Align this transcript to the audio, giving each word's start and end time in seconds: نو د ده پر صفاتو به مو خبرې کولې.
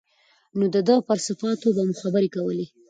نو 0.57 0.65
د 0.75 0.77
ده 0.87 0.95
پر 1.07 1.17
صفاتو 1.27 1.67
به 1.75 1.81
مو 1.87 1.93
خبرې 2.01 2.29
کولې. 2.35 2.65